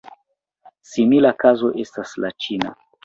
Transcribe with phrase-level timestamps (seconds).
[0.93, 2.73] Simila kazo estas la ĉina.